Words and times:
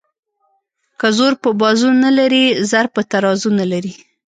که 0.99 1.07
زور 1.17 1.33
په 1.43 1.49
بازو 1.61 1.89
نه 2.03 2.11
لري 2.17 2.45
زر 2.69 2.85
په 2.95 3.01
ترازو 3.11 3.49
نه 3.59 3.65
لري. 3.71 3.93